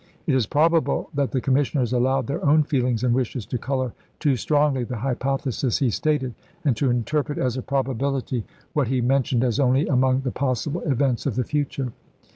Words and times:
It 0.25 0.33
is 0.33 0.47
probable 0.47 1.11
that 1.13 1.29
the 1.29 1.39
commissioners 1.41 1.93
allowed 1.93 2.25
their 2.25 2.43
own 2.43 2.63
feelings 2.63 3.03
and 3.03 3.13
wishes 3.13 3.45
to 3.45 3.59
color 3.59 3.93
too 4.19 4.35
strongly 4.35 4.83
the 4.83 4.97
hypothesis 4.97 5.77
he 5.77 5.91
stated, 5.91 6.33
and 6.65 6.75
to 6.77 6.89
interpret 6.89 7.37
as 7.37 7.55
a 7.55 7.61
probability 7.61 8.43
what 8.73 8.87
126 8.87 8.89
ABRAHAM 8.89 8.89
LINCOLN 8.89 8.89
chap. 8.89 8.89
vi. 8.89 8.95
he 8.95 9.15
mentioned 9.15 9.43
as 9.43 9.59
only 9.59 9.87
among 9.87 10.21
the 10.21 10.31
possible 10.31 10.81
events 10.91 11.27
of 11.27 11.35
the 11.35 11.43
future. 11.43 11.91